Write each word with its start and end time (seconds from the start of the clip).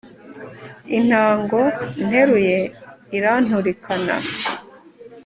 intango 0.97 1.59
nteruye 2.05 2.59
iranturikana 3.17 4.15